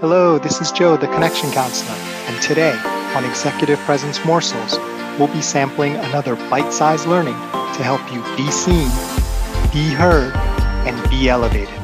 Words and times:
Hello, 0.00 0.38
this 0.38 0.60
is 0.60 0.70
Joe, 0.72 0.98
the 0.98 1.06
Connection 1.06 1.50
Counselor, 1.52 1.96
and 1.96 2.42
today 2.42 2.78
on 3.14 3.24
Executive 3.24 3.78
Presence 3.78 4.22
Morsels, 4.26 4.76
we'll 5.18 5.32
be 5.32 5.40
sampling 5.40 5.94
another 5.94 6.36
bite 6.50 6.70
sized 6.70 7.06
learning 7.06 7.32
to 7.32 7.82
help 7.82 8.02
you 8.12 8.22
be 8.36 8.50
seen, 8.50 8.90
be 9.72 9.88
heard, 9.88 10.34
and 10.86 11.08
be 11.08 11.30
elevated. 11.30 11.80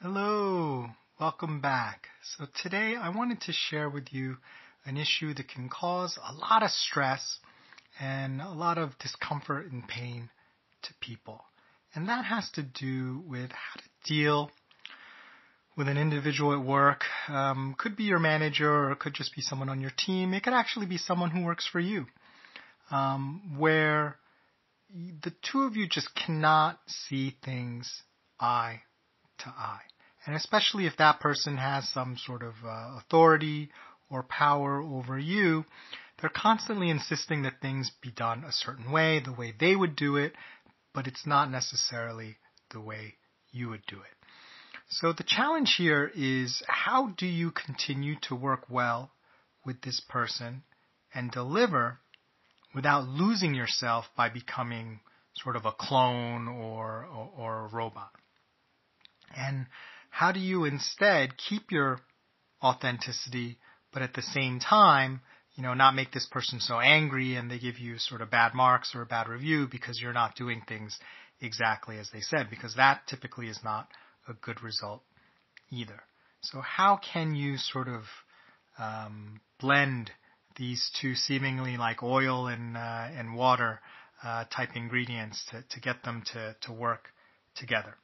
Hello, 0.00 0.86
welcome 1.20 1.60
back. 1.60 2.08
So, 2.22 2.46
today 2.54 2.96
I 2.96 3.10
wanted 3.10 3.42
to 3.42 3.52
share 3.52 3.90
with 3.90 4.14
you 4.14 4.38
an 4.86 4.96
issue 4.96 5.34
that 5.34 5.48
can 5.48 5.68
cause 5.68 6.18
a 6.26 6.32
lot 6.32 6.62
of 6.62 6.70
stress 6.70 7.38
and 8.00 8.40
a 8.40 8.48
lot 8.48 8.78
of 8.78 8.98
discomfort 8.98 9.70
and 9.70 9.86
pain 9.86 10.30
to 10.84 10.94
people. 11.00 11.44
And 11.94 12.08
that 12.08 12.24
has 12.24 12.50
to 12.54 12.62
do 12.62 13.22
with 13.26 13.50
how 13.50 13.80
to 13.80 14.12
deal 14.12 14.50
with 15.76 15.88
an 15.88 15.96
individual 15.96 16.52
at 16.52 16.64
work. 16.64 17.04
Um, 17.28 17.74
could 17.78 17.96
be 17.96 18.04
your 18.04 18.18
manager 18.18 18.70
or 18.70 18.92
it 18.92 18.98
could 18.98 19.14
just 19.14 19.34
be 19.34 19.42
someone 19.42 19.68
on 19.68 19.80
your 19.80 19.92
team. 19.96 20.34
It 20.34 20.42
could 20.42 20.52
actually 20.52 20.86
be 20.86 20.98
someone 20.98 21.30
who 21.30 21.44
works 21.44 21.68
for 21.70 21.80
you. 21.80 22.06
Um, 22.90 23.56
where 23.58 24.16
the 24.94 25.32
two 25.42 25.62
of 25.62 25.76
you 25.76 25.88
just 25.88 26.10
cannot 26.14 26.78
see 26.86 27.36
things 27.44 28.02
eye 28.38 28.82
to 29.38 29.48
eye. 29.48 29.80
And 30.26 30.36
especially 30.36 30.86
if 30.86 30.96
that 30.98 31.20
person 31.20 31.56
has 31.56 31.88
some 31.88 32.16
sort 32.24 32.42
of 32.42 32.54
uh, 32.64 32.98
authority 32.98 33.70
or 34.10 34.22
power 34.22 34.80
over 34.80 35.18
you, 35.18 35.64
they're 36.20 36.30
constantly 36.30 36.90
insisting 36.90 37.42
that 37.42 37.60
things 37.60 37.90
be 38.00 38.10
done 38.10 38.44
a 38.44 38.52
certain 38.52 38.90
way, 38.90 39.20
the 39.20 39.32
way 39.32 39.52
they 39.58 39.74
would 39.74 39.96
do 39.96 40.16
it, 40.16 40.32
but 40.94 41.06
it's 41.06 41.26
not 41.26 41.50
necessarily 41.50 42.36
the 42.70 42.80
way 42.80 43.14
you 43.50 43.68
would 43.68 43.84
do 43.86 43.96
it. 43.96 44.26
So 44.88 45.12
the 45.12 45.24
challenge 45.24 45.74
here 45.76 46.10
is 46.14 46.62
how 46.68 47.08
do 47.16 47.26
you 47.26 47.50
continue 47.50 48.14
to 48.28 48.34
work 48.34 48.66
well 48.70 49.10
with 49.64 49.80
this 49.82 50.00
person 50.08 50.62
and 51.14 51.30
deliver 51.30 51.98
without 52.74 53.08
losing 53.08 53.54
yourself 53.54 54.04
by 54.16 54.28
becoming 54.28 55.00
sort 55.34 55.56
of 55.56 55.64
a 55.64 55.72
clone 55.72 56.48
or, 56.48 57.06
or, 57.06 57.30
or 57.36 57.64
a 57.64 57.68
robot? 57.68 58.10
And 59.36 59.66
how 60.10 60.30
do 60.30 60.38
you 60.38 60.64
instead 60.64 61.36
keep 61.36 61.72
your 61.72 62.00
authenticity, 62.62 63.58
but 63.92 64.02
at 64.02 64.14
the 64.14 64.22
same 64.22 64.60
time 64.60 65.22
you 65.54 65.62
know, 65.62 65.74
not 65.74 65.94
make 65.94 66.12
this 66.12 66.26
person 66.26 66.60
so 66.60 66.80
angry 66.80 67.36
and 67.36 67.50
they 67.50 67.58
give 67.58 67.78
you 67.78 67.98
sort 67.98 68.20
of 68.20 68.30
bad 68.30 68.54
marks 68.54 68.94
or 68.94 69.02
a 69.02 69.06
bad 69.06 69.28
review 69.28 69.68
because 69.70 70.00
you're 70.00 70.12
not 70.12 70.34
doing 70.34 70.62
things 70.66 70.98
exactly 71.40 71.98
as 71.98 72.10
they 72.12 72.20
said, 72.20 72.48
because 72.50 72.74
that 72.74 73.06
typically 73.06 73.48
is 73.48 73.60
not 73.62 73.88
a 74.28 74.32
good 74.34 74.62
result 74.62 75.02
either. 75.70 76.02
So 76.42 76.60
how 76.60 76.98
can 77.12 77.34
you 77.34 77.56
sort 77.56 77.88
of 77.88 78.02
um, 78.78 79.40
blend 79.60 80.10
these 80.56 80.90
two 81.00 81.14
seemingly 81.14 81.76
like 81.76 82.02
oil 82.02 82.46
and 82.48 82.76
uh, 82.76 83.08
and 83.16 83.34
water 83.34 83.80
uh, 84.22 84.44
type 84.54 84.70
ingredients 84.74 85.44
to, 85.50 85.64
to 85.70 85.80
get 85.80 86.02
them 86.02 86.22
to, 86.32 86.56
to 86.62 86.72
work 86.72 87.08
together? 87.56 87.96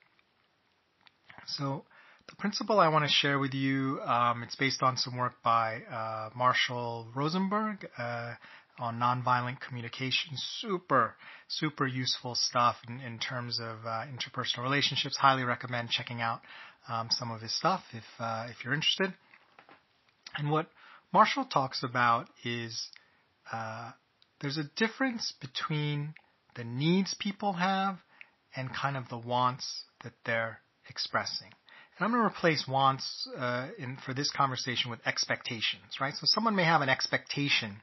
So 1.47 1.85
the 2.31 2.37
principle 2.37 2.79
I 2.79 2.89
want 2.89 3.05
to 3.05 3.11
share 3.11 3.39
with 3.39 3.55
you, 3.55 4.01
um, 4.03 4.43
it's 4.43 4.55
based 4.55 4.83
on 4.83 4.97
some 4.97 5.17
work 5.17 5.35
by 5.43 5.83
uh, 5.91 6.31
Marshall 6.37 7.09
Rosenberg 7.15 7.89
uh, 7.99 8.35
on 8.79 8.99
nonviolent 9.01 9.61
communication. 9.61 10.31
Super, 10.59 11.17
super 11.49 11.87
useful 11.87 12.37
stuff 12.37 12.77
in, 12.89 13.01
in 13.01 13.19
terms 13.19 13.59
of 13.61 13.85
uh, 13.85 14.05
interpersonal 14.07 14.63
relationships. 14.63 15.17
Highly 15.17 15.43
recommend 15.43 15.91
checking 15.91 16.21
out 16.21 16.41
um, 16.89 17.09
some 17.11 17.31
of 17.33 17.41
his 17.41 17.57
stuff 17.57 17.83
if 17.93 18.05
uh, 18.21 18.47
if 18.49 18.65
you're 18.65 18.75
interested. 18.75 19.13
And 20.37 20.51
what 20.51 20.69
Marshall 21.13 21.45
talks 21.45 21.83
about 21.83 22.29
is 22.45 22.91
uh, 23.53 23.91
there's 24.41 24.57
a 24.57 24.71
difference 24.77 25.35
between 25.41 26.15
the 26.55 26.65
needs 26.65 27.15
people 27.19 27.55
have 27.55 27.99
and 28.55 28.73
kind 28.73 28.97
of 28.97 29.09
the 29.09 29.19
wants 29.19 29.85
that 30.05 30.13
they're 30.25 30.61
expressing. 30.89 31.51
And 32.01 32.07
I'm 32.07 32.13
going 32.13 32.23
to 32.23 32.35
replace 32.35 32.67
wants 32.67 33.29
uh, 33.37 33.69
in, 33.79 33.99
for 34.07 34.15
this 34.15 34.31
conversation 34.31 34.91
with 34.91 35.01
expectations, 35.07 36.01
right? 36.01 36.15
So 36.15 36.23
someone 36.25 36.57
may 36.57 36.65
have 36.65 36.81
an 36.81 36.89
expectation 36.89 37.77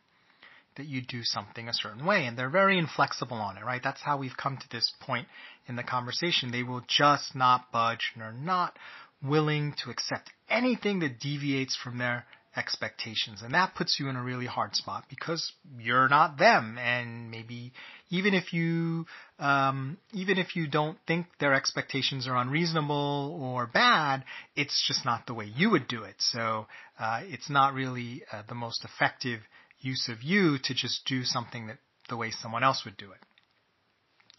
that 0.76 0.88
you 0.88 1.04
do 1.04 1.22
something 1.22 1.70
a 1.70 1.74
certain 1.74 2.04
way, 2.04 2.26
and 2.26 2.36
they're 2.36 2.50
very 2.50 2.80
inflexible 2.80 3.38
on 3.38 3.58
it, 3.58 3.64
right? 3.64 3.82
That's 3.84 4.02
how 4.02 4.18
we've 4.18 4.36
come 4.36 4.58
to 4.58 4.70
this 4.72 4.92
point 5.02 5.28
in 5.68 5.76
the 5.76 5.84
conversation. 5.84 6.52
They 6.52 6.64
will 6.64 6.82
just 6.88 7.36
not 7.36 7.72
budge 7.72 8.12
and 8.16 8.24
are 8.24 8.34
not 8.34 8.76
willing 9.24 9.76
to 9.84 9.92
accept 9.92 10.32
anything 10.50 11.00
that 11.02 11.20
deviates 11.20 11.76
from 11.76 12.00
their 12.00 12.26
expectations. 12.58 13.42
And 13.42 13.54
that 13.54 13.76
puts 13.76 14.00
you 14.00 14.10
in 14.10 14.16
a 14.16 14.24
really 14.24 14.48
hard 14.48 14.76
spot 14.76 15.06
because 15.10 15.52
you're 15.80 16.10
not 16.10 16.38
them. 16.38 16.78
And 16.78 17.30
maybe 17.30 17.72
even 18.10 18.34
if 18.34 18.52
you, 18.52 19.06
um, 19.40 19.98
even 20.12 20.38
if 20.38 20.56
you 20.56 20.68
don't 20.68 20.98
think 21.06 21.28
their 21.40 21.54
expectations 21.54 22.28
are 22.28 22.36
unreasonable 22.36 23.40
or 23.42 23.68
bad, 23.68 24.24
it's 24.56 24.86
just 24.88 25.06
not 25.06 25.28
the 25.28 25.34
way 25.34 25.46
you 25.46 25.70
would 25.70 25.88
do 25.88 26.04
it. 26.04 26.16
So, 26.20 26.68
uh, 27.00 27.22
it's 27.24 27.50
not 27.50 27.74
really 27.74 28.24
uh, 28.32 28.42
the 28.50 28.56
most 28.56 28.84
effective 28.84 29.42
use 29.80 30.10
of 30.10 30.24
you 30.24 30.58
to 30.64 30.74
just 30.74 31.06
do 31.06 31.24
something 31.24 31.68
that 31.68 31.78
the 32.10 32.18
way 32.18 32.32
someone 32.32 32.64
else 32.64 32.84
would 32.86 32.98
do 32.98 33.12
it. 33.12 33.20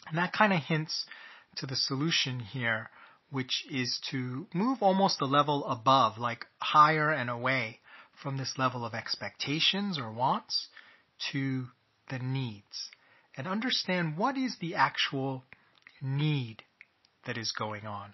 And 0.08 0.18
that 0.18 0.32
kind 0.32 0.52
of 0.52 0.60
hints 0.60 1.04
to 1.56 1.66
the 1.66 1.76
solution 1.76 2.40
here, 2.40 2.90
which 3.30 3.64
is 3.70 4.00
to 4.10 4.46
move 4.54 4.78
almost 4.80 5.20
a 5.20 5.26
level 5.26 5.66
above, 5.66 6.18
like 6.18 6.46
higher 6.58 7.10
and 7.10 7.30
away 7.30 7.78
from 8.22 8.36
this 8.36 8.54
level 8.58 8.84
of 8.84 8.94
expectations 8.94 9.98
or 9.98 10.12
wants 10.12 10.68
to 11.32 11.66
the 12.10 12.18
needs 12.18 12.90
and 13.36 13.46
understand 13.46 14.16
what 14.16 14.36
is 14.36 14.56
the 14.60 14.74
actual 14.74 15.44
need 16.02 16.62
that 17.26 17.38
is 17.38 17.52
going 17.52 17.86
on. 17.86 18.12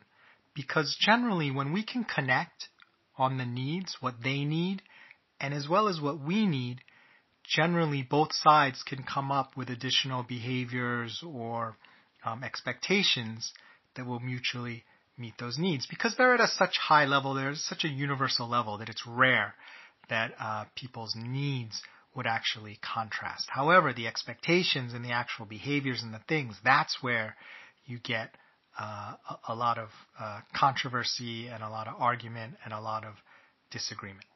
Because 0.54 0.96
generally, 1.00 1.50
when 1.50 1.72
we 1.72 1.82
can 1.82 2.04
connect 2.04 2.68
on 3.16 3.38
the 3.38 3.46
needs, 3.46 3.96
what 4.00 4.14
they 4.22 4.44
need, 4.44 4.82
and 5.40 5.54
as 5.54 5.68
well 5.68 5.88
as 5.88 6.00
what 6.00 6.20
we 6.20 6.46
need, 6.46 6.80
generally 7.44 8.02
both 8.02 8.32
sides 8.32 8.82
can 8.82 9.02
come 9.02 9.30
up 9.30 9.56
with 9.56 9.68
additional 9.68 10.22
behaviors 10.22 11.22
or 11.26 11.76
um, 12.24 12.42
expectations 12.42 13.52
that 13.96 14.06
will 14.06 14.20
mutually 14.20 14.84
meet 15.16 15.34
those 15.38 15.58
needs 15.58 15.86
because 15.86 16.14
they're 16.16 16.34
at 16.34 16.40
a 16.40 16.48
such 16.48 16.76
high 16.78 17.04
level, 17.04 17.34
they're 17.34 17.50
at 17.50 17.56
such 17.56 17.84
a 17.84 17.88
universal 17.88 18.48
level 18.48 18.78
that 18.78 18.88
it's 18.88 19.06
rare 19.06 19.54
that 20.08 20.32
uh, 20.40 20.64
people's 20.74 21.14
needs 21.16 21.82
would 22.14 22.26
actually 22.26 22.78
contrast. 22.82 23.48
However, 23.48 23.92
the 23.92 24.06
expectations 24.06 24.94
and 24.94 25.04
the 25.04 25.12
actual 25.12 25.46
behaviors 25.46 26.02
and 26.02 26.14
the 26.14 26.20
things, 26.28 26.56
that's 26.64 27.02
where 27.02 27.36
you 27.86 27.98
get 27.98 28.30
uh, 28.78 29.14
a, 29.30 29.52
a, 29.52 29.54
lot 29.54 29.78
of 29.78 29.88
uh, 30.18 30.40
controversy 30.54 31.48
and 31.48 31.62
a 31.62 31.68
lot 31.68 31.86
of 31.86 31.94
argument 31.98 32.54
and 32.64 32.72
a 32.72 32.80
lot 32.80 33.04
of 33.04 33.14
disagreement. 33.70 34.26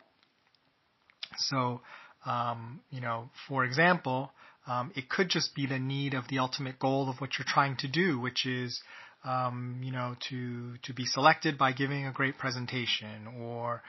So, 1.37 1.81
um, 2.25 2.81
you 2.91 3.00
know, 3.00 3.31
for 3.49 3.65
example, 3.65 4.31
um, 4.67 4.93
it 4.95 5.09
could 5.09 5.29
just 5.29 5.55
be 5.55 5.67
the 5.67 5.79
need 5.79 6.15
of 6.15 6.29
the 6.29 6.39
ultimate 6.39 6.79
goal 6.79 7.09
of 7.09 7.21
what 7.21 7.31
you're 7.39 7.47
trying 7.49 7.77
to 7.79 7.89
do, 7.89 8.21
which 8.21 8.47
is, 8.47 8.81
um, 9.25 9.81
you 9.83 9.93
know, 9.93 10.15
to 10.29 10.77
to 10.83 10.93
be 10.93 11.05
selected 11.05 11.59
by 11.59 11.73
giving 11.73 12.06
a 12.06 12.12
great 12.12 12.39
presentation 12.39 13.27
or 13.41 13.83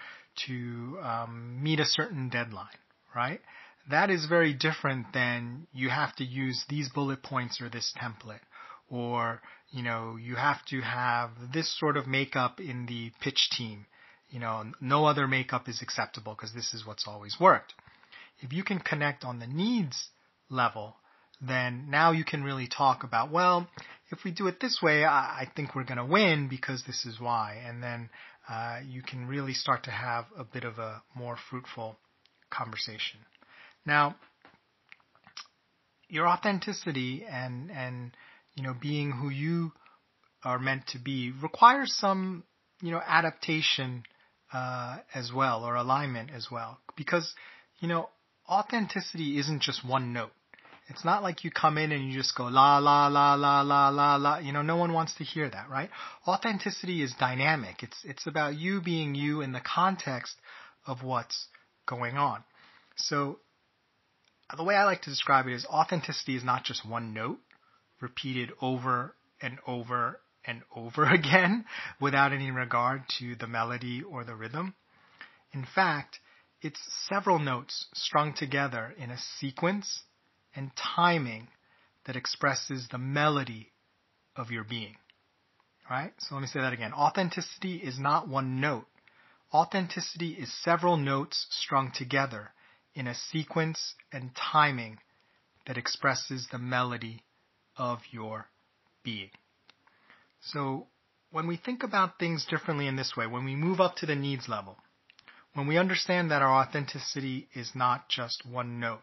to 0.48 0.98
um, 1.02 1.60
meet 1.62 1.80
a 1.80 1.86
certain 1.86 2.30
deadline, 2.30 2.68
right? 3.16 3.42
That 3.90 4.10
is 4.10 4.26
very 4.26 4.54
different 4.54 5.14
than 5.14 5.68
you 5.74 5.90
have 5.90 6.16
to 6.18 6.24
use 6.24 6.64
these 6.70 6.90
bullet 6.90 7.24
points 7.24 7.62
or 7.62 7.70
this 7.70 7.94
template, 8.00 8.42
or 8.90 9.42
you 9.72 9.84
know 9.84 10.18
you 10.22 10.36
have 10.36 10.64
to 10.66 10.82
have 10.82 11.32
this 11.54 11.78
sort 11.80 11.98
of 11.98 12.08
makeup 12.08 12.60
in 12.60 12.86
the 12.86 13.12
pitch 13.22 13.50
team. 13.52 13.86
You 14.30 14.40
know, 14.40 14.66
no 14.80 15.06
other 15.06 15.28
makeup 15.28 15.68
is 15.68 15.82
acceptable 15.82 16.36
because 16.36 16.54
this 16.54 16.74
is 16.74 16.86
what's 16.86 17.08
always 17.08 17.38
worked. 17.40 17.74
If 18.42 18.54
you 18.54 18.64
can 18.64 18.80
connect 18.80 19.24
on 19.24 19.40
the 19.40 19.48
needs 19.48 20.10
level, 20.50 20.96
then 21.42 21.90
now 21.90 22.12
you 22.12 22.24
can 22.24 22.44
really 22.44 22.68
talk 22.68 23.04
about, 23.04 23.32
well, 23.32 23.68
if 24.12 24.24
we 24.24 24.32
do 24.32 24.48
it 24.48 24.60
this 24.60 24.80
way, 24.82 25.06
I, 25.06 25.42
I 25.42 25.52
think 25.56 25.76
we're 25.76 25.84
going 25.84 25.98
to 25.98 26.06
win 26.06 26.48
because 26.50 26.84
this 26.86 27.06
is 27.06 27.20
why. 27.20 27.62
And 27.66 27.82
then 27.82 28.10
uh, 28.50 28.80
you 28.88 29.02
can 29.04 29.28
really 29.28 29.54
start 29.54 29.84
to 29.84 29.92
have 29.92 30.26
a 30.38 30.44
bit 30.44 30.64
of 30.64 30.80
a 30.80 31.02
more 31.16 31.38
fruitful 31.50 31.98
conversation. 32.50 33.20
Now, 33.86 34.16
your 36.08 36.28
authenticity 36.28 37.24
and 37.30 37.70
and 37.72 38.12
you 38.56 38.64
know 38.64 38.74
being 38.74 39.12
who 39.12 39.30
you 39.30 39.72
are 40.44 40.60
meant 40.60 40.88
to 40.88 41.00
be 41.00 41.32
requires 41.42 41.96
some 41.96 42.44
you 42.82 42.92
know 42.92 43.02
adaptation 43.06 44.04
uh, 44.52 44.98
as 45.14 45.32
well 45.34 45.64
or 45.64 45.76
alignment 45.76 46.32
as 46.36 46.48
well 46.52 46.80
because 46.98 47.34
you 47.80 47.88
know 47.88 48.10
authenticity 48.50 49.38
isn't 49.38 49.62
just 49.62 49.88
one 49.88 50.12
note 50.12 50.32
It's 50.90 51.06
not 51.06 51.22
like 51.22 51.44
you 51.44 51.52
come 51.52 51.78
in 51.78 51.92
and 51.92 52.08
you 52.08 52.18
just 52.18 52.36
go 52.36 52.46
la 52.46 52.80
la 52.80 53.08
la 53.08 53.36
la 53.36 53.62
la 53.62 53.90
la 53.90 54.16
la. 54.16 54.38
You 54.40 54.52
know, 54.52 54.64
no 54.64 54.78
one 54.78 54.92
wants 54.92 55.14
to 55.16 55.24
hear 55.24 55.50
that, 55.50 55.70
right? 55.70 55.90
Authenticity 56.28 57.04
is 57.04 57.14
dynamic. 57.20 57.84
It's 57.84 57.98
it's 58.04 58.26
about 58.26 58.56
you 58.56 58.82
being 58.82 59.14
you 59.14 59.42
in 59.42 59.52
the 59.52 59.62
context 59.62 60.36
of 60.88 61.04
what's 61.04 61.48
going 61.86 62.18
on. 62.18 62.44
So 62.96 63.40
the 64.56 64.64
way 64.64 64.76
I 64.76 64.86
like 64.86 65.04
to 65.04 65.10
describe 65.10 65.48
it 65.48 65.54
is 65.54 65.66
authenticity 65.66 66.36
is 66.36 66.44
not 66.44 66.64
just 66.64 66.88
one 66.88 67.14
note 67.14 67.40
repeated 68.02 68.52
over 68.62 69.16
and 69.42 69.60
over 69.68 70.20
and 70.46 70.62
over 70.76 71.06
again 71.14 71.66
without 72.02 72.34
any 72.34 72.52
regard 72.52 73.04
to 73.20 73.36
the 73.36 73.48
melody 73.48 74.02
or 74.02 74.24
the 74.24 74.36
rhythm. 74.36 74.74
In 75.54 75.66
fact, 75.76 76.20
it's 76.62 76.80
several 77.08 77.40
notes 77.40 77.88
strung 77.94 78.34
together 78.34 78.94
in 78.98 79.12
a 79.12 79.18
sequence 79.40 80.04
and 80.60 80.72
timing 80.76 81.48
that 82.06 82.18
expresses 82.18 82.90
the 82.92 82.98
melody 82.98 83.72
of 84.36 84.52
your 84.52 84.66
being. 84.66 84.98
Right? 85.90 86.12
So 86.20 86.36
let 86.36 86.42
me 86.42 86.48
say 86.48 86.60
that 86.60 86.74
again. 86.74 86.92
Authenticity 86.92 87.78
is 87.78 87.98
not 87.98 88.28
one 88.28 88.60
note. 88.60 88.86
Authenticity 89.54 90.32
is 90.34 90.54
several 90.62 90.98
notes 90.98 91.48
strung 91.50 91.94
together 91.96 92.50
in 92.94 93.08
a 93.08 93.16
sequence 93.16 93.96
and 94.12 94.32
timing 94.36 94.98
that 95.66 95.78
expresses 95.78 96.48
the 96.52 96.60
melody 96.60 97.24
of 97.78 98.00
your 98.12 98.48
being. 99.02 99.32
So 100.42 100.88
when 101.32 101.48
we 101.48 101.56
think 101.56 101.84
about 101.84 102.20
things 102.20 102.46
differently 102.46 102.88
in 102.88 102.98
this 102.98 103.16
way, 103.16 103.28
when 103.28 103.46
we 103.46 103.56
move 103.56 103.80
up 103.80 103.96
to 103.98 104.06
the 104.06 104.16
needs 104.16 104.50
level, 104.50 104.76
when 105.54 105.68
we 105.68 105.78
understand 105.78 106.32
that 106.32 106.42
our 106.42 106.62
authenticity 106.62 107.48
is 107.56 107.72
not 107.74 108.10
just 108.10 108.46
one 108.46 108.82
note, 108.82 109.02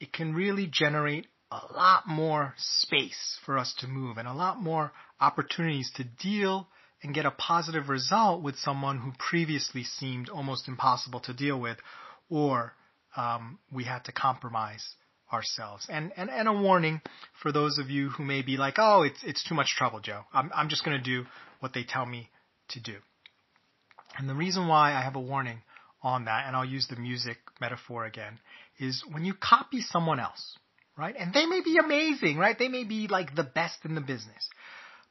it 0.00 0.12
can 0.12 0.34
really 0.34 0.66
generate 0.70 1.26
a 1.50 1.72
lot 1.72 2.06
more 2.06 2.54
space 2.56 3.38
for 3.44 3.58
us 3.58 3.74
to 3.78 3.86
move 3.86 4.18
and 4.18 4.26
a 4.26 4.32
lot 4.32 4.60
more 4.60 4.92
opportunities 5.20 5.90
to 5.96 6.04
deal 6.04 6.66
and 7.02 7.14
get 7.14 7.26
a 7.26 7.30
positive 7.30 7.88
result 7.88 8.42
with 8.42 8.56
someone 8.56 8.98
who 8.98 9.12
previously 9.18 9.84
seemed 9.84 10.28
almost 10.28 10.68
impossible 10.68 11.20
to 11.20 11.34
deal 11.34 11.60
with 11.60 11.78
or 12.28 12.72
um, 13.16 13.58
we 13.72 13.84
had 13.84 14.04
to 14.04 14.12
compromise 14.12 14.96
ourselves. 15.32 15.86
And, 15.88 16.12
and, 16.16 16.30
and 16.30 16.48
a 16.48 16.52
warning 16.52 17.00
for 17.42 17.52
those 17.52 17.78
of 17.78 17.90
you 17.90 18.08
who 18.10 18.24
may 18.24 18.42
be 18.42 18.56
like, 18.56 18.74
oh, 18.78 19.02
it's, 19.02 19.18
it's 19.22 19.44
too 19.44 19.54
much 19.54 19.74
trouble, 19.76 20.00
Joe. 20.00 20.22
I'm, 20.32 20.50
I'm 20.54 20.68
just 20.68 20.84
going 20.84 20.96
to 20.96 21.02
do 21.02 21.26
what 21.60 21.72
they 21.74 21.84
tell 21.84 22.06
me 22.06 22.30
to 22.70 22.80
do. 22.80 22.96
And 24.16 24.28
the 24.28 24.34
reason 24.34 24.68
why 24.68 24.92
I 24.92 25.02
have 25.02 25.16
a 25.16 25.20
warning 25.20 25.62
on 26.02 26.26
that, 26.26 26.46
and 26.46 26.56
I'll 26.56 26.64
use 26.64 26.86
the 26.88 26.96
music 26.96 27.38
metaphor 27.60 28.04
again, 28.04 28.38
is 28.78 29.02
when 29.10 29.24
you 29.24 29.34
copy 29.34 29.80
someone 29.80 30.20
else, 30.20 30.58
right? 30.96 31.14
And 31.18 31.32
they 31.32 31.46
may 31.46 31.60
be 31.60 31.78
amazing, 31.78 32.38
right? 32.38 32.58
They 32.58 32.68
may 32.68 32.84
be 32.84 33.08
like 33.08 33.34
the 33.34 33.44
best 33.44 33.78
in 33.84 33.94
the 33.94 34.00
business. 34.00 34.48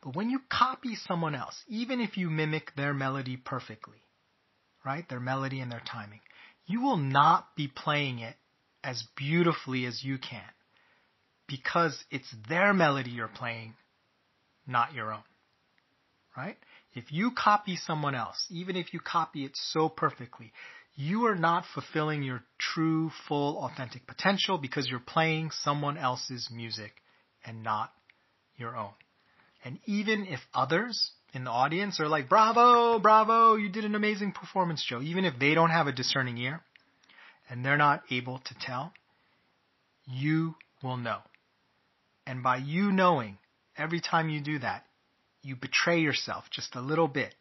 But 0.01 0.15
when 0.15 0.29
you 0.29 0.39
copy 0.49 0.95
someone 0.95 1.35
else, 1.35 1.55
even 1.67 2.01
if 2.01 2.17
you 2.17 2.29
mimic 2.29 2.75
their 2.75 2.93
melody 2.93 3.37
perfectly, 3.37 4.01
right? 4.85 5.07
Their 5.07 5.21
melody 5.21 5.61
and 5.61 5.71
their 5.71 5.83
timing, 5.89 6.19
you 6.65 6.81
will 6.81 6.97
not 6.97 7.55
be 7.55 7.67
playing 7.67 8.19
it 8.19 8.35
as 8.83 9.03
beautifully 9.15 9.85
as 9.85 10.03
you 10.03 10.17
can 10.17 10.41
because 11.47 12.03
it's 12.11 12.33
their 12.49 12.73
melody 12.73 13.11
you're 13.11 13.27
playing, 13.27 13.75
not 14.67 14.93
your 14.93 15.13
own. 15.13 15.23
Right? 16.35 16.57
If 16.93 17.11
you 17.11 17.31
copy 17.31 17.75
someone 17.75 18.15
else, 18.15 18.45
even 18.49 18.75
if 18.75 18.93
you 18.93 18.99
copy 18.99 19.45
it 19.45 19.51
so 19.53 19.87
perfectly, 19.87 20.51
you 20.95 21.25
are 21.25 21.35
not 21.35 21.65
fulfilling 21.73 22.23
your 22.23 22.43
true, 22.59 23.11
full, 23.27 23.57
authentic 23.63 24.05
potential 24.05 24.57
because 24.57 24.87
you're 24.89 24.99
playing 24.99 25.51
someone 25.51 25.97
else's 25.97 26.49
music 26.53 26.91
and 27.45 27.63
not 27.63 27.91
your 28.57 28.75
own. 28.75 28.91
And 29.65 29.79
even 29.85 30.27
if 30.27 30.39
others 30.53 31.11
in 31.33 31.45
the 31.45 31.49
audience 31.49 31.99
are 31.99 32.07
like, 32.07 32.29
bravo, 32.29 32.99
bravo, 32.99 33.55
you 33.55 33.69
did 33.69 33.85
an 33.85 33.95
amazing 33.95 34.33
performance, 34.33 34.85
Joe, 34.87 35.01
even 35.01 35.25
if 35.25 35.39
they 35.39 35.55
don't 35.55 35.71
have 35.71 35.87
a 35.87 35.91
discerning 35.91 36.37
ear, 36.37 36.61
and 37.49 37.65
they're 37.65 37.77
not 37.77 38.03
able 38.11 38.39
to 38.39 38.55
tell, 38.61 38.93
you 40.05 40.55
will 40.83 40.97
know. 40.97 41.19
And 42.27 42.43
by 42.43 42.57
you 42.57 42.91
knowing, 42.91 43.37
every 43.77 43.99
time 43.99 44.29
you 44.29 44.41
do 44.41 44.59
that, 44.59 44.85
you 45.41 45.55
betray 45.55 45.99
yourself 45.99 46.45
just 46.51 46.75
a 46.75 46.81
little 46.81 47.07
bit. 47.07 47.33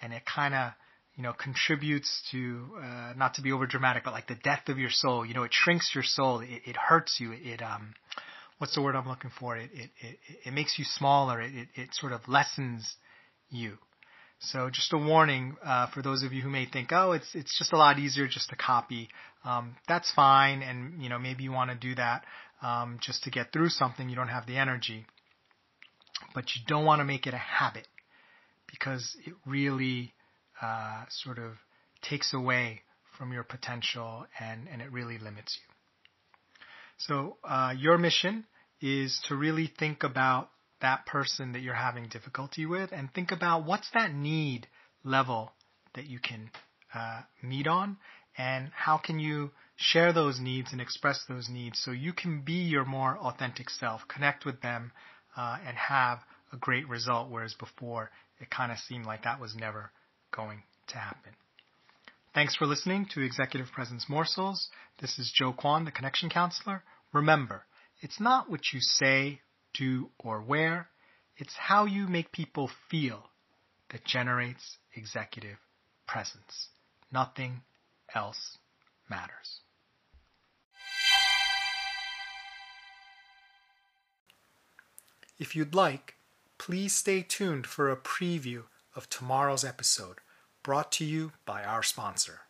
And 0.00 0.12
it 0.12 0.22
kind 0.24 0.54
of, 0.54 0.72
you 1.16 1.22
know, 1.22 1.32
contributes 1.32 2.22
to, 2.30 2.66
uh, 2.82 3.12
not 3.16 3.34
to 3.34 3.42
be 3.42 3.52
over 3.52 3.66
dramatic, 3.66 4.04
but 4.04 4.12
like 4.12 4.28
the 4.28 4.34
death 4.34 4.68
of 4.68 4.78
your 4.78 4.90
soul. 4.90 5.26
You 5.26 5.34
know, 5.34 5.42
it 5.42 5.52
shrinks 5.52 5.90
your 5.94 6.04
soul. 6.04 6.40
It, 6.40 6.62
it 6.64 6.76
hurts 6.76 7.18
you. 7.20 7.32
It, 7.32 7.40
it, 7.44 7.62
um, 7.62 7.94
what's 8.58 8.74
the 8.74 8.82
word 8.82 8.96
I'm 8.96 9.08
looking 9.08 9.30
for? 9.38 9.56
It, 9.56 9.70
it, 9.74 9.90
it, 10.00 10.18
it 10.46 10.52
makes 10.52 10.78
you 10.78 10.84
smaller. 10.84 11.40
It, 11.40 11.52
it, 11.54 11.68
it 11.74 11.88
sort 11.92 12.12
of 12.12 12.26
lessens 12.28 12.94
you. 13.50 13.76
So 14.44 14.70
just 14.70 14.92
a 14.92 14.98
warning 14.98 15.56
uh, 15.64 15.86
for 15.88 16.02
those 16.02 16.24
of 16.24 16.32
you 16.32 16.42
who 16.42 16.50
may 16.50 16.66
think, 16.66 16.88
oh, 16.90 17.12
it's 17.12 17.28
it's 17.32 17.56
just 17.56 17.72
a 17.72 17.76
lot 17.76 17.98
easier 18.00 18.26
just 18.26 18.50
to 18.50 18.56
copy. 18.56 19.08
Um, 19.44 19.76
that's 19.86 20.10
fine, 20.12 20.62
and 20.62 21.00
you 21.00 21.08
know 21.08 21.18
maybe 21.18 21.44
you 21.44 21.52
want 21.52 21.70
to 21.70 21.76
do 21.76 21.94
that 21.94 22.24
um, 22.60 22.98
just 23.00 23.22
to 23.24 23.30
get 23.30 23.52
through 23.52 23.68
something. 23.68 24.08
You 24.08 24.16
don't 24.16 24.28
have 24.28 24.46
the 24.46 24.56
energy, 24.56 25.06
but 26.34 26.44
you 26.56 26.62
don't 26.66 26.84
want 26.84 26.98
to 26.98 27.04
make 27.04 27.28
it 27.28 27.34
a 27.34 27.38
habit 27.38 27.86
because 28.68 29.16
it 29.24 29.34
really 29.46 30.12
uh, 30.62 31.04
sort 31.08 31.38
of 31.38 31.52
takes 32.02 32.32
away 32.32 32.82
from 33.18 33.32
your 33.32 33.42
potential 33.42 34.26
and 34.40 34.68
and 34.68 34.80
it 34.80 34.90
really 34.90 35.18
limits 35.18 35.58
you. 35.60 35.74
So 36.98 37.36
uh, 37.44 37.74
your 37.76 37.98
mission 37.98 38.44
is 38.80 39.20
to 39.28 39.34
really 39.36 39.72
think 39.78 40.02
about 40.02 40.50
that 40.80 41.06
person 41.06 41.52
that 41.52 41.60
you're 41.60 41.74
having 41.74 42.08
difficulty 42.08 42.66
with 42.66 42.90
and 42.92 43.12
think 43.12 43.32
about 43.32 43.64
what's 43.64 43.90
that 43.94 44.12
need 44.12 44.66
level 45.04 45.52
that 45.94 46.06
you 46.06 46.18
can 46.18 46.50
uh, 46.94 47.22
meet 47.42 47.66
on 47.66 47.96
and 48.36 48.70
how 48.74 48.98
can 48.98 49.18
you 49.18 49.50
share 49.76 50.12
those 50.12 50.40
needs 50.40 50.72
and 50.72 50.80
express 50.80 51.24
those 51.28 51.48
needs 51.48 51.80
so 51.80 51.90
you 51.90 52.12
can 52.12 52.42
be 52.42 52.64
your 52.64 52.84
more 52.84 53.16
authentic 53.18 53.68
self, 53.70 54.02
connect 54.08 54.44
with 54.44 54.60
them, 54.60 54.92
uh, 55.36 55.58
and 55.66 55.76
have 55.76 56.18
a 56.52 56.56
great 56.56 56.88
result, 56.88 57.30
whereas 57.30 57.54
before 57.54 58.10
it 58.40 58.50
kind 58.50 58.72
of 58.72 58.78
seemed 58.78 59.06
like 59.06 59.24
that 59.24 59.40
was 59.40 59.54
never 59.54 59.90
going 60.32 60.62
to 60.88 60.96
happen. 60.96 61.32
Thanks 62.34 62.56
for 62.56 62.66
listening 62.66 63.06
to 63.12 63.20
Executive 63.20 63.70
Presence 63.72 64.06
Morsels. 64.08 64.68
This 65.00 65.18
is 65.18 65.30
Joe 65.34 65.52
Kwan, 65.52 65.84
the 65.84 65.90
Connection 65.90 66.30
Counselor. 66.30 66.82
Remember, 67.12 67.64
it's 68.00 68.18
not 68.18 68.50
what 68.50 68.72
you 68.72 68.80
say 68.80 69.40
do, 69.74 70.08
or 70.18 70.42
wear. 70.42 70.88
It's 71.36 71.54
how 71.56 71.84
you 71.84 72.06
make 72.06 72.32
people 72.32 72.70
feel 72.90 73.30
that 73.90 74.04
generates 74.04 74.78
executive 74.94 75.58
presence. 76.06 76.68
Nothing 77.12 77.62
else 78.14 78.58
matters. 79.08 79.60
If 85.38 85.56
you'd 85.56 85.74
like, 85.74 86.14
please 86.58 86.94
stay 86.94 87.22
tuned 87.22 87.66
for 87.66 87.90
a 87.90 87.96
preview 87.96 88.64
of 88.94 89.08
tomorrow's 89.08 89.64
episode 89.64 90.18
brought 90.62 90.92
to 90.92 91.04
you 91.04 91.32
by 91.44 91.64
our 91.64 91.82
sponsor. 91.82 92.40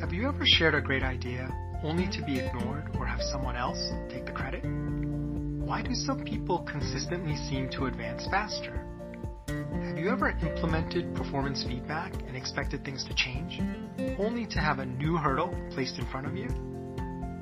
Have 0.00 0.12
you 0.12 0.28
ever 0.28 0.44
shared 0.44 0.74
a 0.74 0.80
great 0.80 1.02
idea 1.02 1.48
only 1.82 2.08
to 2.08 2.22
be 2.24 2.38
ignored 2.38 2.96
or 2.98 3.06
have 3.06 3.20
someone 3.22 3.56
else 3.56 3.90
take 4.08 4.26
the 4.26 4.32
credit? 4.32 4.64
Why 4.64 5.82
do 5.82 5.94
some 5.94 6.24
people 6.24 6.60
consistently 6.60 7.36
seem 7.36 7.70
to 7.70 7.86
advance 7.86 8.26
faster? 8.26 8.86
Have 9.48 9.98
you 9.98 10.10
ever 10.10 10.30
implemented 10.30 11.14
performance 11.14 11.64
feedback 11.64 12.12
and 12.26 12.36
expected 12.36 12.84
things 12.84 13.04
to 13.04 13.14
change, 13.14 13.60
only 14.18 14.46
to 14.46 14.58
have 14.58 14.78
a 14.78 14.86
new 14.86 15.16
hurdle 15.16 15.54
placed 15.70 15.98
in 15.98 16.06
front 16.06 16.26
of 16.26 16.36
you? 16.36 16.69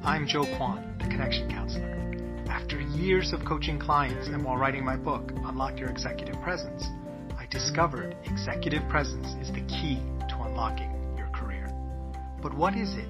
I'm 0.04 0.26
Joe 0.26 0.44
Kwan, 0.56 0.96
the 0.98 1.04
Connection 1.04 1.50
Counselor. 1.50 2.44
After 2.48 2.80
years 2.80 3.32
of 3.32 3.44
coaching 3.44 3.78
clients 3.78 4.28
and 4.28 4.44
while 4.44 4.56
writing 4.56 4.84
my 4.84 4.96
book, 4.96 5.32
Unlock 5.44 5.78
Your 5.78 5.90
Executive 5.90 6.40
Presence, 6.40 6.86
I 7.36 7.46
discovered 7.50 8.16
executive 8.24 8.88
presence 8.88 9.26
is 9.40 9.52
the 9.52 9.60
key 9.66 10.00
to 10.28 10.36
unlocking 10.42 10.90
your 11.16 11.28
career. 11.28 11.68
but 12.40 12.54
what 12.54 12.74
is 12.74 12.94
it? 12.94 13.08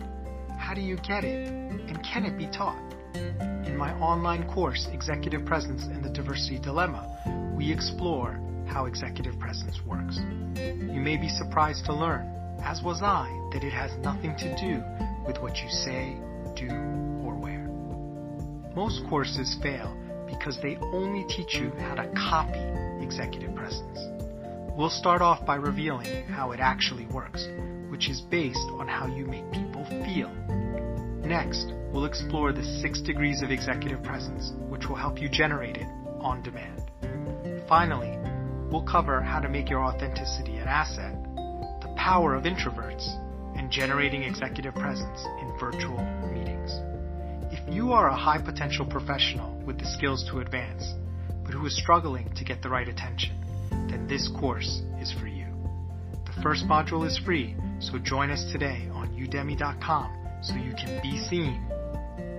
How 0.58 0.74
do 0.74 0.80
you 0.80 0.96
get 0.96 1.24
it? 1.24 1.48
And 1.48 2.02
can 2.02 2.24
it 2.24 2.38
be 2.38 2.46
taught? 2.46 2.82
In 3.14 3.76
my 3.76 3.92
online 4.00 4.48
course, 4.48 4.88
Executive 4.92 5.44
Presence 5.44 5.84
and 5.84 6.02
the 6.02 6.10
Diversity 6.10 6.58
Dilemma, 6.58 7.54
we 7.56 7.70
explore 7.70 8.40
how 8.66 8.86
executive 8.86 9.38
presence 9.38 9.78
works. 9.86 10.18
You 10.56 11.00
may 11.00 11.16
be 11.16 11.28
surprised 11.28 11.84
to 11.86 11.94
learn, 11.94 12.26
as 12.64 12.82
was 12.82 13.02
I, 13.02 13.28
that 13.52 13.62
it 13.62 13.72
has 13.72 13.96
nothing 13.98 14.34
to 14.38 14.56
do 14.56 14.82
with 15.28 15.38
what 15.42 15.58
you 15.58 15.68
say, 15.68 16.16
do, 16.56 16.70
or 17.22 17.34
wear. 17.34 17.68
Most 18.74 19.02
courses 19.10 19.58
fail 19.62 19.94
because 20.26 20.58
they 20.62 20.76
only 20.76 21.24
teach 21.28 21.54
you 21.54 21.70
how 21.78 21.94
to 21.94 22.08
copy 22.16 23.04
executive 23.04 23.54
presence. 23.54 23.98
We'll 24.74 24.88
start 24.88 25.20
off 25.20 25.44
by 25.44 25.56
revealing 25.56 26.24
how 26.24 26.52
it 26.52 26.60
actually 26.60 27.04
works, 27.06 27.46
which 27.90 28.08
is 28.08 28.22
based 28.22 28.68
on 28.78 28.88
how 28.88 29.06
you 29.06 29.26
make 29.26 29.44
people 29.52 29.84
feel. 29.84 30.30
Next, 31.26 31.74
we'll 31.92 32.06
explore 32.06 32.52
the 32.52 32.64
six 32.80 33.02
degrees 33.02 33.42
of 33.42 33.50
executive 33.50 34.02
presence, 34.02 34.52
which 34.70 34.88
will 34.88 34.96
help 34.96 35.20
you 35.20 35.28
generate 35.28 35.76
it 35.76 35.88
on 36.20 36.42
demand. 36.42 36.90
Finally, 37.68 38.16
we'll 38.70 38.82
cover 38.82 39.20
how 39.20 39.40
to 39.40 39.48
make 39.48 39.68
your 39.68 39.84
authenticity 39.84 40.56
an 40.56 40.68
asset, 40.68 41.12
the 41.82 41.94
power 41.98 42.34
of 42.34 42.44
introverts, 42.44 43.27
generating 43.70 44.22
executive 44.22 44.74
presence 44.74 45.24
in 45.40 45.56
virtual 45.58 45.98
meetings. 46.32 46.72
If 47.52 47.72
you 47.72 47.92
are 47.92 48.08
a 48.08 48.16
high 48.16 48.40
potential 48.40 48.86
professional 48.86 49.60
with 49.66 49.78
the 49.78 49.86
skills 49.86 50.28
to 50.30 50.40
advance, 50.40 50.94
but 51.44 51.54
who 51.54 51.66
is 51.66 51.76
struggling 51.76 52.32
to 52.34 52.44
get 52.44 52.62
the 52.62 52.68
right 52.68 52.88
attention, 52.88 53.38
then 53.90 54.06
this 54.06 54.28
course 54.28 54.82
is 55.00 55.12
for 55.12 55.26
you. 55.26 55.46
The 56.26 56.42
first 56.42 56.66
module 56.66 57.06
is 57.06 57.18
free, 57.18 57.56
so 57.80 57.98
join 57.98 58.30
us 58.30 58.50
today 58.52 58.88
on 58.92 59.08
udemy.com 59.16 60.14
so 60.42 60.54
you 60.54 60.72
can 60.72 61.00
be 61.02 61.18
seen, 61.18 61.66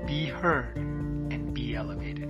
be 0.08 0.28
heard, 0.28 0.78
and 0.78 1.54
be 1.54 1.76
elevated. 1.76 2.30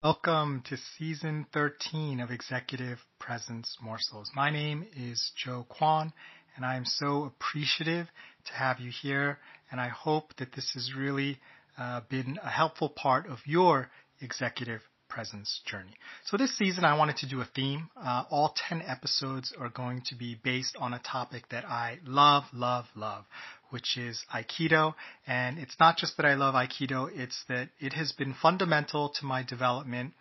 Welcome 0.00 0.62
to 0.68 0.76
season 0.96 1.44
13 1.52 2.20
of 2.20 2.30
Executive 2.30 3.00
Presence 3.18 3.76
Morsels. 3.82 4.30
My 4.32 4.48
name 4.48 4.86
is 4.96 5.32
Joe 5.34 5.66
Kwan 5.68 6.12
and 6.54 6.64
I 6.64 6.76
am 6.76 6.84
so 6.84 7.24
appreciative 7.24 8.06
to 8.46 8.52
have 8.52 8.78
you 8.78 8.92
here 8.92 9.40
and 9.72 9.80
I 9.80 9.88
hope 9.88 10.36
that 10.36 10.52
this 10.54 10.70
has 10.74 10.92
really 10.96 11.40
uh, 11.76 12.02
been 12.08 12.38
a 12.40 12.48
helpful 12.48 12.90
part 12.90 13.26
of 13.26 13.38
your 13.44 13.90
executive 14.20 14.82
presence 15.08 15.60
journey. 15.64 15.94
So 16.26 16.36
this 16.36 16.56
season 16.56 16.84
I 16.84 16.96
wanted 16.96 17.16
to 17.18 17.28
do 17.28 17.40
a 17.40 17.48
theme. 17.54 17.90
Uh, 17.96 18.24
all 18.30 18.54
10 18.68 18.82
episodes 18.82 19.52
are 19.58 19.68
going 19.68 20.02
to 20.06 20.14
be 20.14 20.36
based 20.42 20.76
on 20.78 20.94
a 20.94 21.00
topic 21.00 21.48
that 21.50 21.64
I 21.64 21.98
love, 22.04 22.44
love, 22.52 22.86
love, 22.94 23.24
which 23.70 23.96
is 23.96 24.24
Aikido. 24.34 24.94
And 25.26 25.58
it's 25.58 25.76
not 25.80 25.96
just 25.96 26.16
that 26.16 26.26
I 26.26 26.34
love 26.34 26.54
Aikido, 26.54 27.08
it's 27.12 27.44
that 27.48 27.70
it 27.78 27.94
has 27.94 28.12
been 28.12 28.34
fundamental 28.34 29.10
to 29.20 29.24
my 29.24 29.42
development 29.42 30.12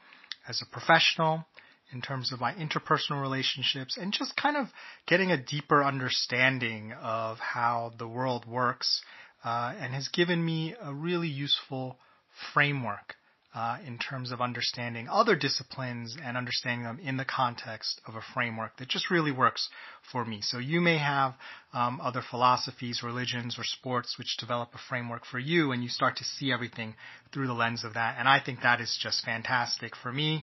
as 0.47 0.61
a 0.61 0.65
professional, 0.71 1.45
in 1.93 2.01
terms 2.01 2.33
of 2.33 2.39
my 2.39 2.53
interpersonal 2.53 3.21
relationships, 3.21 3.97
and 3.97 4.11
just 4.11 4.35
kind 4.35 4.57
of 4.57 4.67
getting 5.07 5.31
a 5.31 5.41
deeper 5.41 5.83
understanding 5.83 6.93
of 7.01 7.37
how 7.39 7.93
the 7.97 8.07
world 8.07 8.45
works, 8.45 9.01
uh, 9.43 9.73
and 9.79 9.93
has 9.93 10.07
given 10.09 10.43
me 10.43 10.75
a 10.81 10.93
really 10.93 11.27
useful 11.27 11.97
framework 12.53 13.15
uh, 13.57 13.77
in 13.87 13.97
terms 13.97 14.31
of 14.31 14.39
understanding 14.39 15.07
other 15.09 15.35
disciplines 15.35 16.15
and 16.23 16.37
understanding 16.37 16.83
them 16.83 16.99
in 17.03 17.17
the 17.17 17.25
context 17.25 17.99
of 18.05 18.13
a 18.13 18.21
framework 18.35 18.77
that 18.77 18.87
just 18.87 19.09
really 19.09 19.31
works 19.31 19.67
for 20.11 20.23
me. 20.23 20.41
So 20.43 20.59
you 20.59 20.79
may 20.79 20.99
have 20.99 21.33
um, 21.73 21.99
other 21.99 22.21
philosophies, 22.29 23.01
religions, 23.01 23.57
or 23.57 23.63
sports 23.63 24.15
which 24.19 24.37
develop 24.37 24.69
a 24.75 24.79
framework 24.87 25.25
for 25.25 25.39
you, 25.39 25.71
and 25.71 25.81
you 25.81 25.89
start 25.89 26.17
to 26.17 26.23
see 26.23 26.51
everything 26.51 26.93
through 27.33 27.47
the 27.47 27.53
lens 27.53 27.83
of 27.83 27.95
that. 27.95 28.17
And 28.19 28.27
I 28.27 28.39
think 28.39 28.61
that 28.61 28.79
is 28.79 28.95
just 29.01 29.25
fantastic 29.25 29.95
for 29.95 30.13
me. 30.13 30.43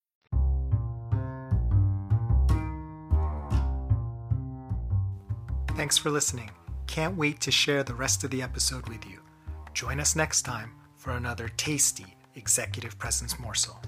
Thanks 5.75 5.97
for 5.97 6.11
listening. 6.11 6.51
Can't 6.85 7.17
wait 7.17 7.39
to 7.41 7.51
share 7.51 7.83
the 7.83 7.95
rest 7.95 8.23
of 8.23 8.29
the 8.29 8.41
episode 8.41 8.87
with 8.89 9.05
you. 9.05 9.19
Join 9.73 9.99
us 9.99 10.15
next 10.15 10.43
time 10.43 10.73
for 10.95 11.11
another 11.11 11.49
tasty 11.57 12.17
executive 12.35 12.99
presence 12.99 13.39
morsel. 13.39 13.81